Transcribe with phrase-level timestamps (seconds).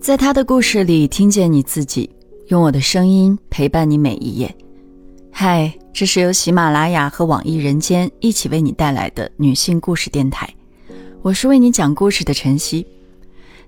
[0.00, 2.08] 在他的故事里听见你自己，
[2.46, 4.54] 用我的声音陪伴你每一页。
[5.30, 10.48] 嗨，这是由喜马拉雅和网易人间一起为你带来的女性故事电台，
[11.20, 12.86] 我是为你讲故事的晨曦。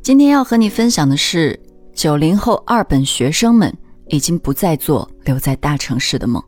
[0.03, 1.59] 今天要和你分享的是，
[1.93, 3.77] 九零后二本学生们
[4.07, 6.43] 已经不再做留在大城市的梦。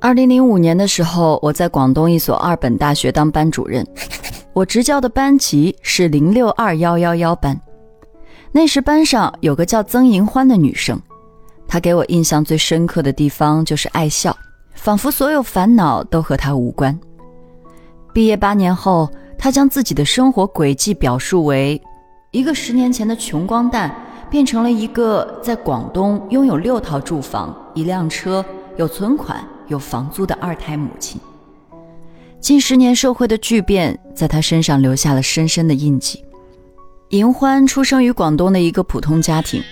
[0.00, 3.86] 二零零五年的时候，我在广东一所二本大学当班主任。
[4.56, 7.60] 我执教的班级是零六二幺幺幺班，
[8.52, 10.98] 那时班上有个叫曾银欢的女生，
[11.68, 14.34] 她给我印象最深刻的地方就是爱笑，
[14.72, 16.98] 仿佛所有烦恼都和她无关。
[18.14, 21.78] 毕业八年后，她将自己的生活轨迹表述为：
[22.30, 23.94] 一个十年前的穷光蛋，
[24.30, 28.42] 变成了一个在广东拥有六套住房、一辆车、
[28.78, 31.20] 有存款、有房租的二胎母亲。
[32.40, 36.24] 近十年社会的巨变，在他身上留下了深深的印记。
[37.08, 39.62] 银欢出生于广东的一个普通家庭，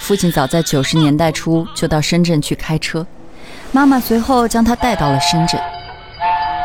[0.00, 3.04] 父亲早在九十年代初就到深圳去开车，
[3.72, 5.60] 妈妈随后将他带到了深圳。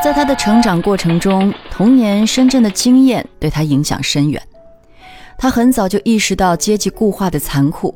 [0.03, 4.41] 在他的成长过程中，童年深圳的经验对他影响深远。
[5.37, 7.95] 他很早就意识到阶级固化的残酷，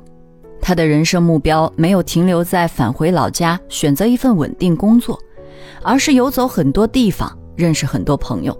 [0.60, 5.20] 他的人生目标没有停留在返回老家选择一份稳定工作，
[5.84, 7.38] 而是游走很多地方。
[7.60, 8.58] 认识很多朋友，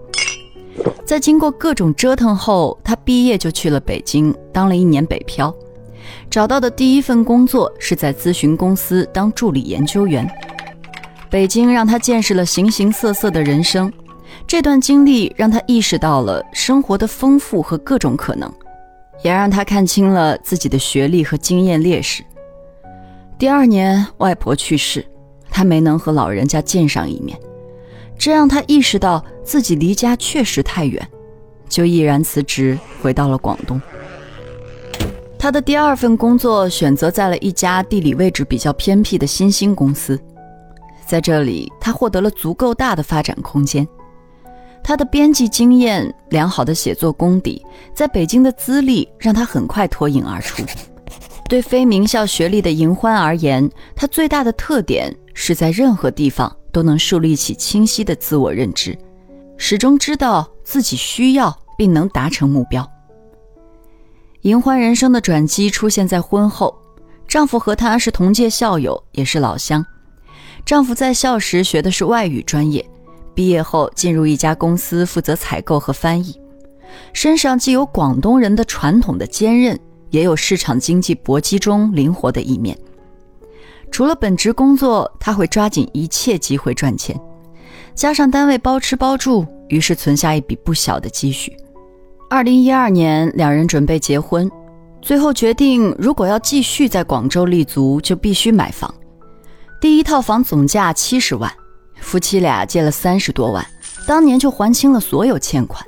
[1.06, 5.52] 在经过各种折腾后，他毕业就去了北京，当了一年北漂。
[6.28, 10.30] 找到的第一份工作是在咨询公司当助理研究员。
[11.30, 13.90] 北京让他见识了形形色色的人生，
[14.46, 18.52] 这段经历让他意识到了生活的丰富和各种可能，
[19.22, 22.22] 也让他看清了自己的学历和经验劣势。
[23.38, 25.06] 第二年，外婆去世，
[25.48, 27.38] 他没能和老人家见上一面。
[28.20, 31.08] 这让他意识到自己离家确实太远，
[31.70, 33.80] 就毅然辞职回到了广东。
[35.38, 40.20] 他的第二份工作选择在了一家地理位置比较偏僻的新兴公司，
[41.06, 43.88] 在这里他获得了足够大的发展空间。
[44.82, 47.64] 他的编辑经验、良好的写作功底，
[47.94, 50.62] 在北京的资历让他很快脱颖而出。
[51.48, 53.66] 对非名校学历的银欢而言，
[53.96, 56.54] 他最大的特点是在任何地方。
[56.72, 58.98] 都能树立起清晰的自我认知，
[59.56, 62.88] 始终知道自己需要并能达成目标。
[64.42, 66.74] 银欢人生的转机出现在婚后，
[67.28, 69.84] 丈夫和她是同届校友，也是老乡。
[70.64, 72.84] 丈夫在校时学的是外语专业，
[73.34, 76.40] 毕业后进入一家公司负责采购和翻译，
[77.12, 79.78] 身上既有广东人的传统的坚韧，
[80.10, 82.78] 也有市场经济搏击中灵活的一面。
[83.90, 87.18] 除了本职工作，他会抓紧一切机会赚钱，
[87.94, 91.54] 加上单位包吃包住，于是存下一笔不小的积蓄。
[92.30, 94.50] 二零一二年，两人准备结婚，
[95.02, 98.92] 最后决定，如果要继续在广州立足，就必须买房。
[99.80, 101.52] 第一套房总价七十万，
[102.00, 103.66] 夫妻俩借了三十多万，
[104.06, 105.84] 当年就还清了所有欠款。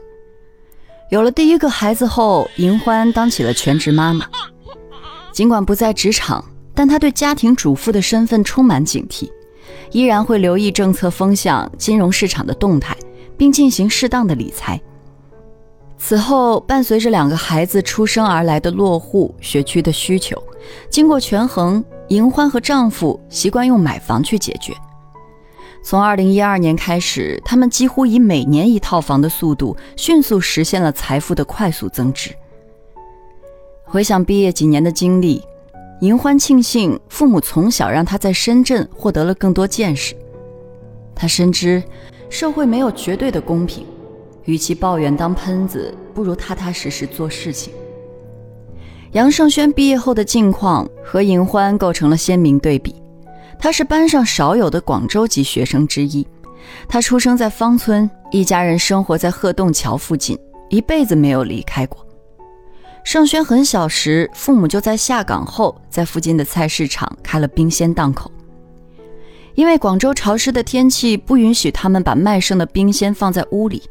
[1.10, 4.26] 有了第一个孩子后，银欢当起了全职妈妈，
[5.32, 6.44] 尽管不在职场。
[6.74, 9.30] 但他对家庭主妇的身份充满警惕，
[9.90, 12.96] 依然会留意政策风向、金融市场的动态，
[13.36, 14.80] 并进行适当的理财。
[15.98, 20.36] 此后，伴随着两个孩子出生而来的落户、学区的需求，
[20.90, 24.74] 经过权衡，银欢和丈夫习惯用买房去解决。
[25.84, 32.30] 从二零一二年开始，他们几乎以每年一套房的速度，迅速实现了财富的快速增值。
[33.84, 35.42] 回想毕业几年的经历。
[36.02, 40.16] 银欢庆幸父母从小让他在深圳获得了更多见识。
[41.14, 41.80] 他深知
[42.28, 43.86] 社会没有绝对的公平，
[44.44, 47.72] 与其抱怨当喷子，不如踏踏实实做事情。
[49.12, 52.96] 杨胜轩毕业后的境况和银欢构成了鲜明对比。
[53.56, 56.26] 他是班上少有的广州籍学生之一，
[56.88, 60.36] 他出生在芳村，一家人生活在鹤洞桥附近，
[60.68, 62.01] 一辈子没有离开过。
[63.04, 68.30] 盛轩很小时，父母就在下岗后，在附近的菜市场开了冰鲜档口。
[69.54, 73.82] 因为广州潮湿的天气不允许他们把卖剩的冰鲜放在屋里，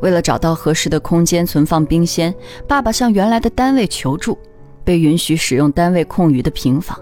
[0.00, 2.32] 为了找到合适的空间存放冰鲜，
[2.68, 4.38] 爸爸向原来的单位求助，
[4.84, 6.96] 被允许使用单位空余的平房。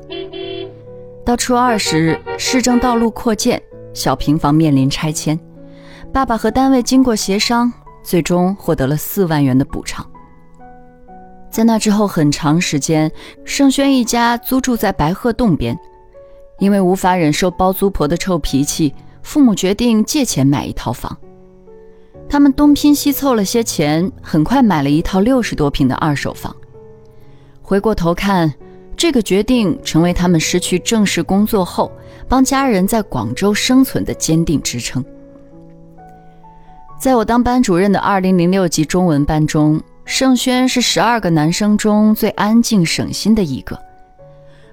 [1.26, 3.60] 到初二时，市政道路扩建，
[3.92, 5.38] 小平房面临拆迁，
[6.10, 7.70] 爸爸和单位经过协商，
[8.02, 10.08] 最终获得了四万元的补偿。
[11.50, 13.10] 在那之后很长时间，
[13.44, 15.78] 盛轩一家租住在白鹤洞边。
[16.58, 21.16] 因为无法忍受包租婆的臭脾气，父母决定借钱买一套房。
[22.28, 26.54] 他们东拼西凑了些钱，很快买了一套六十多平的二手房。
[27.62, 28.52] 回过头看，
[28.96, 31.90] 这个决定成为他们失去正式工作后，
[32.28, 35.04] 帮家人在广州生存的坚定支撑。
[37.00, 43.80] 在我当班主任的二零零六级中文班中，盛轩是十二个男生中最安静省心的一个。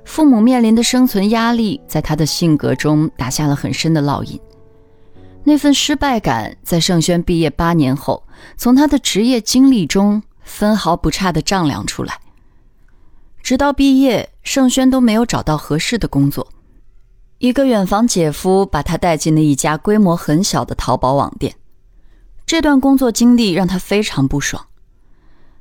[0.04, 4.42] 父母面临的生存压力，在他的性格中打下了很深的烙印。
[5.44, 8.24] 那份失败感在盛轩毕业八年后，
[8.58, 12.20] 从他的职业经历中分毫不差地丈量出来。
[13.44, 16.48] 直到毕业，盛轩都没有找到合适的工作。
[17.38, 21.54] 一个远房姐夫把他带进了一家规模很小的淘宝网店。
[22.48, 24.67] 这段工作经历让他非常不爽。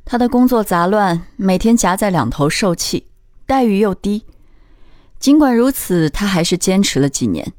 [0.09, 3.09] 他的工作杂乱，每天夹在两头受气，
[3.45, 4.25] 待遇又低。
[5.19, 7.53] 尽管如此，他还是坚持了几年。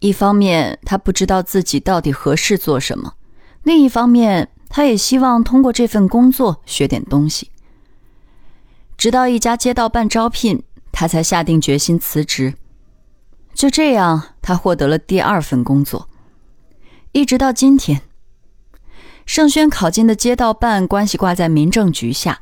[0.00, 3.12] 一方面，他不知道自己到底合适做什么；
[3.62, 7.50] 另一方面，他也希望通过这份工作学点东西。
[8.98, 10.62] 直到一家街道办招聘，
[10.92, 12.52] 他才下定决心辞职。
[13.54, 16.10] 就这样，他获得了第二份工作。
[17.12, 18.02] 一直到今天，
[19.26, 22.40] 盛轩考进的街道办关系挂在民政局下，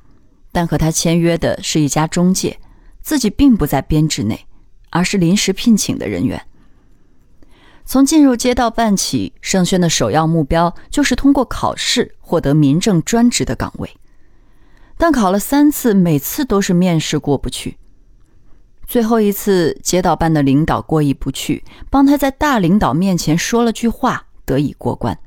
[0.53, 2.61] 但和他签约的是一家中介，
[3.01, 4.47] 自己并不在编制内，
[4.91, 6.41] 而是临时聘请的人员。
[7.87, 13.91] 从进入街道办起，盛轩的首要目标就是通过考试获得民政专职的岗位。
[14.97, 17.79] 但考了三次，每次都是面试过不去。
[18.87, 25.19] 最后一次，街道办的领导过意不去，帮他在大领导面前说了句话，得以过关，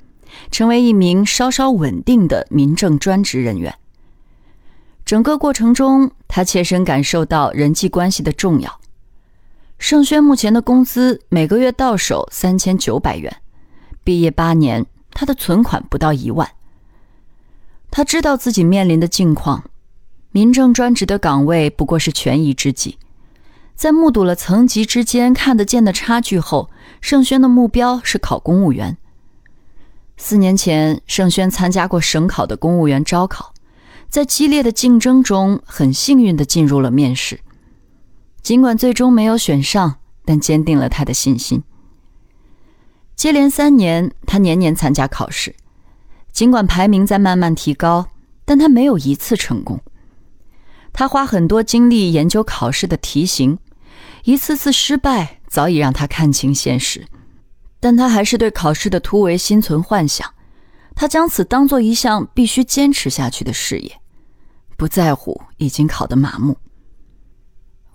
[0.52, 3.74] 成为一名稍稍稳定的民政专职人员。
[5.06, 8.80] 整个过程中，他切身感受到人际关系的重要。
[9.80, 13.38] 盛轩目前的工资每个月到手三千九百元，
[14.04, 16.50] 毕业八年，他的存款不到一万。
[17.90, 19.64] 他知道自己面临的境况，
[20.32, 22.98] 民政专职的岗位不过是权宜之计。
[23.76, 26.70] 在目睹了层级之间看得见的差距后，
[27.00, 28.98] 盛轩的目标是考公务员。
[30.18, 33.54] 四年前，盛轩参加过省考的公务员招考，
[34.10, 37.40] 在激烈的竞争中，很幸运地进入了面试。
[38.42, 41.64] 尽管最终没有选上，但坚定了他的信心。
[43.16, 45.56] 接连三年，他年年参加考试，
[46.32, 48.08] 尽管排名在慢慢提高，
[48.44, 49.80] 但他没有一次成功。
[50.94, 53.60] 他花很多精力研究考试的题型，
[54.24, 57.06] 一次次失败早已让他看清现实，
[57.80, 60.34] 但他还是对考试的突围心存幻想。
[60.96, 64.00] 他将此当做一项必须坚持下去的事业，
[64.76, 66.58] 不在乎已经考得麻木。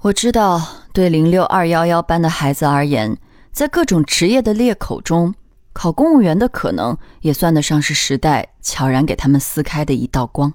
[0.03, 0.61] 我知道，
[0.93, 3.19] 对零六二幺幺班的孩子而言，
[3.51, 5.35] 在各种职业的裂口中，
[5.73, 10.55] 考公务员的可能也算得上是时代悄然给他们撕开的一道光。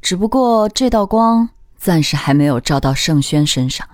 [0.00, 3.86] 只不过，这道光暂时还没有照到盛轩身上。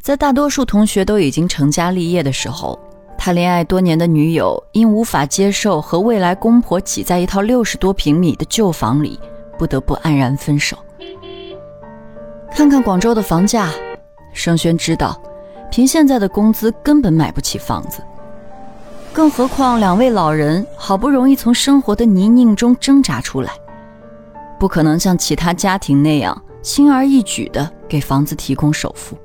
[0.00, 2.78] 在大多数同学都已经成家立业的时候，
[3.18, 9.18] 他恋爱多年的女友因无法接受和未来公婆挤在一套六十多平米的旧房里，
[9.58, 10.78] 不得不黯然分手。
[12.50, 13.70] 看看广州的房价，
[14.32, 15.20] 盛轩知道，
[15.70, 18.00] 凭现在的工资根本买不起房子。
[19.12, 23.52] 更何况两位老人好不容易从生活的泥泞中挣扎出来，
[24.58, 29.18] 不可能像其他家庭那样轻而易举地给房子提供首付。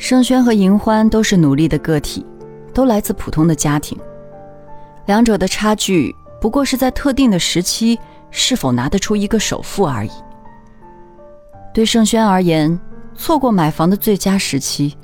[0.00, 2.24] 盛轩和银欢都是努力的个体，
[2.72, 3.96] 都来自普通的家庭，
[5.04, 10.10] 两者的差距不过是在特定的时期是否拿得出一个首付而已。
[11.74, 12.80] 对盛轩而言，
[13.14, 14.96] 错过买房的最佳时期，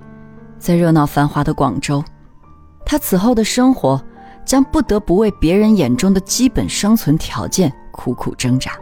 [0.59, 2.03] 在热闹繁华的广州，
[2.87, 4.03] 他此后的生活
[4.47, 8.73] 将不得不为别人眼中的基本生存条件苦苦挣扎。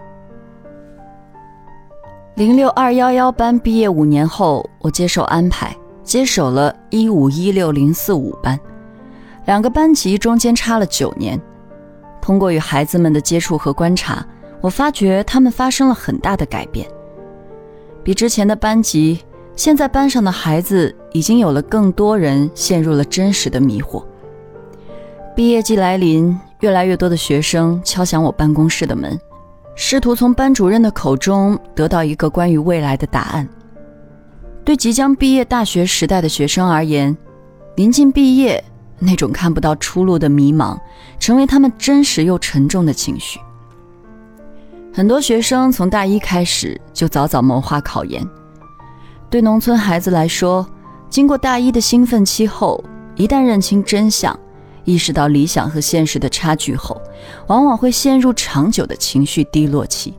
[2.37, 8.61] 零六二幺幺班毕业五年后，我接受安排，接手了一五一六零四五班，
[9.47, 11.41] 两个班级中间差了九年。
[12.21, 14.25] 通过与孩子们的接触和观察，
[14.61, 16.87] 我发觉他们发生了很大的改变。
[18.03, 19.21] 比之前的班级，
[19.57, 24.05] 现在班上的孩子已经有了更多人陷入了真实的迷惑。
[25.35, 29.19] 毕业季来临，越来越多的学生敲响我办公室的门，
[29.75, 33.49] 试图从班主任的口中得到一个关于未来的答案。
[34.65, 37.15] 对即将毕业大学时代的学生而言，
[37.77, 38.65] 临近毕业，
[38.99, 40.79] 那种看不到出路的迷茫，
[41.21, 43.39] 成为他们真实又沉重的情绪。
[44.93, 48.27] 很多学生从大一开始就早早谋划考研。
[49.29, 50.67] 对农村孩子来说，
[51.11, 52.83] 经过大一的兴奋期后，
[53.17, 54.39] 一旦认清真相，
[54.85, 57.03] 意识到理想和现实的差距后，
[57.49, 60.15] 往往会陷入长久的情绪低落期。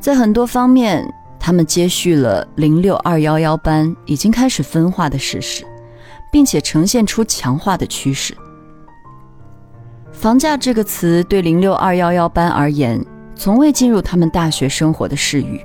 [0.00, 1.06] 在很多方面，
[1.40, 5.64] 他们接续了零六二幺幺班已经开始分化的事实，
[6.30, 8.36] 并且呈现出强化的趋势。
[10.12, 13.02] 房价这个词对零六二幺幺班而言，
[13.34, 15.64] 从未进入他们大学生活的视域，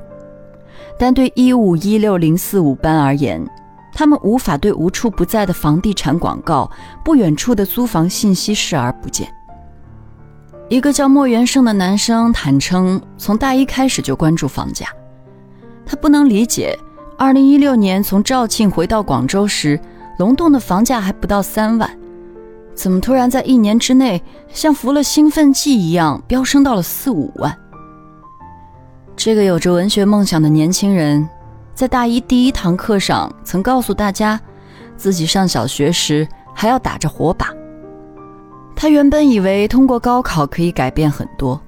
[0.98, 3.46] 但对一五一六零四五班而言，
[3.94, 6.72] 他们无法对无处不在的房地产广告、
[7.03, 9.27] 不远处的租房信息视而不见。
[10.70, 14.88] 一个叫莫元胜的男生坦称，从大一开始就关注房价。
[15.86, 16.77] 他不能理解
[17.18, 19.80] ，2016年从肇庆回到广州时，
[20.18, 21.89] 龙洞的房价还不到三万，
[22.74, 27.56] 怎么突然在一年之内，像服了兴奋剂一样飙升到了四五万？
[29.15, 31.27] 这个有着文学梦想的年轻人。
[31.74, 34.39] 在大一第一堂课上，曾告诉大家，
[34.96, 37.54] 自己上小学时还要打着火把。
[38.77, 41.62] 他原本以为通过高考可以改变很多，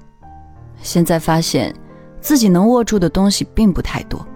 [0.80, 1.74] 现在发现
[2.20, 4.26] 自己能握住的东西并不太多。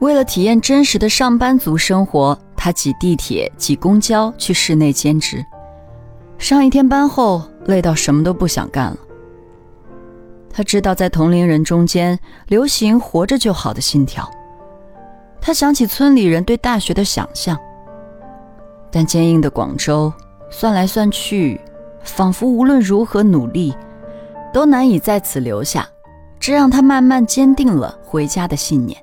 [0.00, 5.44] 为了体验真实的上班族生活，他挤地铁、挤公交去市内兼职。
[6.38, 8.96] 上一天班后，累到什么都不想干了。
[10.52, 12.18] 他知道在同龄人中间
[12.48, 14.30] 流行“活着就好”的信条。
[15.40, 17.58] 他想起村里人对大学的想象，
[18.90, 20.12] 但坚硬的广州
[20.50, 21.60] 算来算去，
[22.02, 23.74] 仿佛无论如何努力，
[24.52, 25.88] 都难以在此留下。
[26.38, 28.98] 这让他慢慢坚定了回家的信念。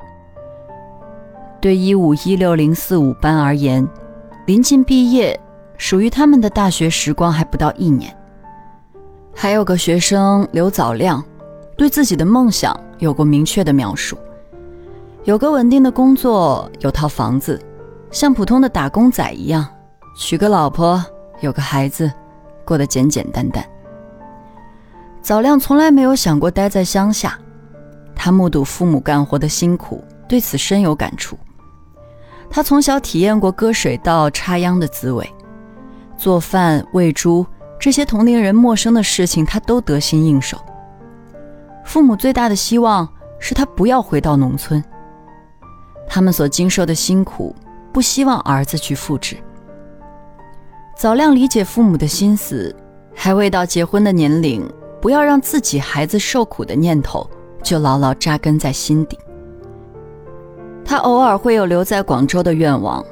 [1.59, 3.87] 对一五一六零四五班而言，
[4.45, 5.39] 临近毕业，
[5.77, 8.15] 属于他们的大学时光还不到一年。
[9.33, 11.23] 还有个学生刘早亮，
[11.77, 14.17] 对自己的梦想有过明确的描述。
[15.23, 17.59] 有个稳定的工作，有套房子，
[18.11, 19.65] 像普通的打工仔一样，
[20.17, 21.03] 娶个老婆，
[21.39, 22.11] 有个孩子，
[22.65, 23.65] 过得简简单单。
[25.23, 27.39] 早亮从来没有想过待在乡下，
[28.13, 31.39] 他目睹父母干活的辛苦，对此深有感触。
[32.49, 35.33] 他从小体验过割水稻、插秧的滋味，
[36.17, 37.45] 做饭、喂猪
[37.79, 40.57] 这些同龄人陌生的事情，他都得心应手。
[41.85, 43.07] 父母最大的希望
[43.39, 44.83] 是他不要回到农村。
[46.05, 47.55] 他们所经受的辛苦，
[47.93, 49.37] 不希望儿子去复制。
[50.97, 52.75] 早亮理解父母的心思，
[53.15, 54.69] 还未到结婚的年龄，
[55.03, 57.29] 不要让自己孩子受苦的念头
[57.61, 59.19] 就牢牢扎根在心底。
[60.85, 63.03] 他偶尔会有留在广州的愿望，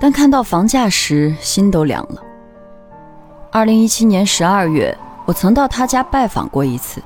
[0.00, 2.20] 但看到房价时心都凉了。
[3.52, 4.92] 二零一七年十二月，
[5.26, 7.00] 我曾到他家拜访过一次。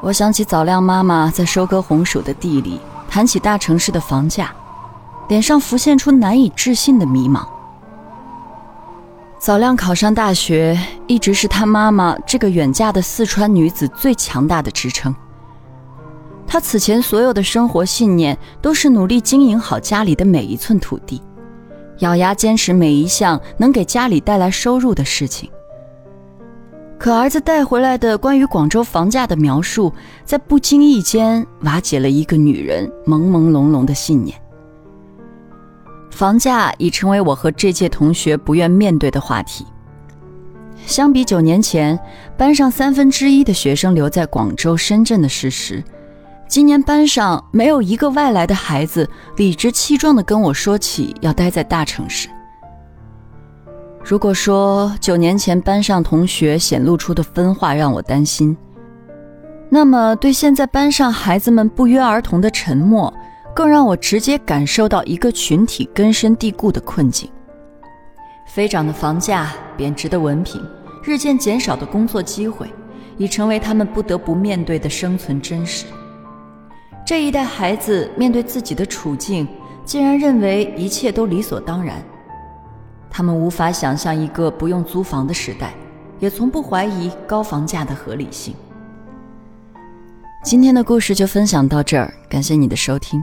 [0.00, 2.80] 我想起早亮妈妈在收割红薯的地里。
[3.10, 4.50] 谈起大城市的房价，
[5.28, 7.44] 脸上浮现出难以置信的迷茫。
[9.40, 15.14] 早亮考上大学，一直是他妈妈这个远嫁的四川女子最强大的支撑。
[16.46, 21.22] 她此前所有的生活信念，都是努力经营好家里的每一寸土地，
[22.00, 25.50] 咬牙坚持每一项能给家里带来收入的事情。
[26.98, 29.90] 可儿子带回来的关于广州房价的描述，
[30.22, 34.38] 在不经意间瓦解了一个女人朦朦胧胧的信念。
[36.10, 39.64] 房价已成为我和这届同学不愿面对的话题。
[40.86, 41.98] 相比九年前
[42.36, 45.82] 班上三分之一的学生留在广州、深圳的事实，
[46.48, 52.28] 今年班上没有一个外来的孩子理直气壮地跟我说起要待在大城市。
[54.02, 58.56] 如果说九年前班上同学显露出的分化让我担心，
[59.68, 63.12] 那么对现在班上孩子们不约而同的沉默，
[63.54, 67.30] 更让我直接感受到一个群体根深蒂固的困境：
[68.46, 70.64] 飞涨的房价、贬值的文凭、
[71.02, 72.68] 日渐减少的工作机会，
[73.16, 75.86] 已成为他们不得不面对的生存真实。
[77.04, 79.46] 这一代孩子面对自己的处境，
[79.84, 82.02] 竟然认为一切都理所当然。
[83.10, 85.74] 他们无法想象一个不用租房的时代，
[86.20, 88.54] 也从不怀疑高房价的合理性。
[90.44, 93.22] 今天的故事就分享到这儿，感谢你的收听，